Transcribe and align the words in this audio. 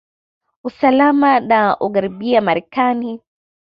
usalama 0.63 1.39
na 1.39 1.77
ugharibiya 1.79 2.41
marekani 2.41 3.21